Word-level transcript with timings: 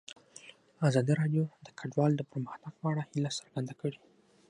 ازادي 0.87 1.13
راډیو 1.21 1.43
د 1.65 1.67
کډوال 1.79 2.11
د 2.17 2.21
پرمختګ 2.31 2.73
په 2.79 2.85
اړه 2.91 3.01
هیله 3.11 3.29
څرګنده 3.37 3.73
کړې. 3.79 3.99